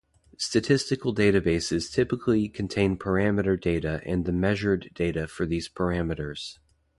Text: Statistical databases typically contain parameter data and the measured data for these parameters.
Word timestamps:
Statistical 0.39 1.13
databases 1.13 1.93
typically 1.93 2.49
contain 2.49 2.97
parameter 2.97 3.55
data 3.55 4.01
and 4.03 4.25
the 4.25 4.31
measured 4.31 4.89
data 4.95 5.27
for 5.27 5.45
these 5.45 5.69
parameters. 5.69 6.57